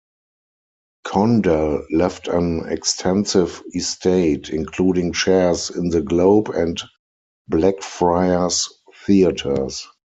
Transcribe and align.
Condell 1.05 1.83
left 1.91 2.27
an 2.27 2.67
extensive 2.67 3.61
estate, 3.75 4.49
including 4.49 5.13
shares 5.13 5.69
in 5.69 5.89
the 5.89 6.01
Globe 6.01 6.49
and 6.49 6.81
Blackfriars 7.47 8.67
Theatres. 9.05 9.87